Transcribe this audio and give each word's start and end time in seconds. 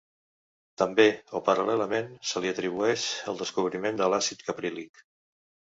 També 0.81 1.05
-o 1.09 1.41
paral·lelament- 1.49 2.11
se 2.31 2.43
li 2.47 2.51
atribueix 2.55 3.07
el 3.35 3.39
descobriment 3.45 4.03
de 4.03 4.13
l'àcid 4.15 4.45
caprílic. 4.51 5.09